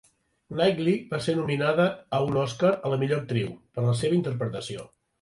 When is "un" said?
2.31-2.41